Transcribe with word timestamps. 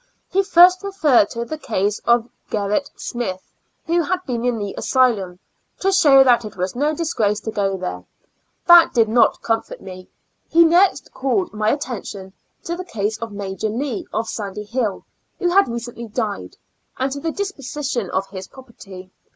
He 0.31 0.41
first 0.41 0.81
referred 0.81 1.29
to 1.29 1.45
the 1.45 1.59
case 1.59 1.99
of 2.07 2.27
Gl^errit 2.49 2.89
Smith, 2.99 3.51
who 3.85 4.01
had 4.01 4.19
been 4.25 4.43
in 4.43 4.57
the 4.57 4.73
asylum, 4.75 5.37
to 5.79 5.91
show 5.91 6.23
that 6.23 6.43
it 6.43 6.57
was 6.57 6.75
no 6.75 6.95
disgrace 6.95 7.39
to 7.41 7.51
go 7.51 7.77
there; 7.77 8.03
that 8.65 8.95
did 8.95 9.07
not 9.07 9.43
comfort 9.43 9.79
me. 9.79 10.09
He 10.49 10.65
next 10.65 11.13
called 11.13 11.53
my 11.53 11.69
attention 11.69 12.33
to 12.63 12.75
the 12.75 12.83
case 12.83 13.19
of 13.19 13.31
Major 13.31 13.69
Lee, 13.69 14.07
of 14.11 14.27
Sandy 14.27 14.63
Hill, 14.63 15.05
who 15.37 15.49
had 15.49 15.67
recently 15.67 16.07
died, 16.07 16.57
and 16.97 17.11
to 17.11 17.19
the 17.19 17.31
disposition 17.31 18.09
of 18.09 18.25
his 18.31 18.47
property. 18.47 19.11